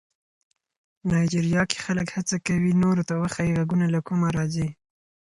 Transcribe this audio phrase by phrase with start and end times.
[1.09, 4.67] نایجیریا کې خلک هڅه کوي نورو ته وښيي غږونه له کومه راځي.